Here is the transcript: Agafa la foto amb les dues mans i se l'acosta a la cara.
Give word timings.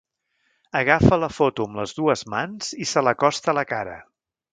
Agafa 0.77 1.19
la 1.23 1.29
foto 1.33 1.67
amb 1.69 1.77
les 1.79 1.93
dues 1.97 2.23
mans 2.35 2.71
i 2.87 2.91
se 2.93 3.05
l'acosta 3.09 3.53
a 3.55 3.57
la 3.59 3.65
cara. 3.75 3.95